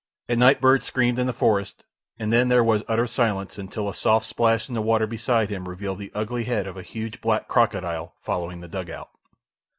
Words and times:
A 0.27 0.35
night 0.35 0.59
bird 0.59 0.83
screamed 0.83 1.19
in 1.19 1.27
the 1.27 1.31
forest, 1.31 1.83
and 2.17 2.33
then 2.33 2.47
there 2.47 2.63
was 2.63 2.81
utter 2.87 3.05
silence, 3.05 3.59
until 3.59 3.87
a 3.87 3.93
soft 3.93 4.25
splash 4.25 4.67
in 4.67 4.73
the 4.73 4.81
water 4.81 5.05
beside 5.05 5.51
him 5.51 5.69
revealed 5.69 5.99
the 5.99 6.11
ugly 6.15 6.45
head 6.45 6.65
of 6.65 6.75
a 6.75 6.81
huge 6.81 7.21
black 7.21 7.47
crocodile 7.47 8.15
following 8.19 8.61
the 8.61 8.67
dug 8.67 8.89
out. 8.89 9.11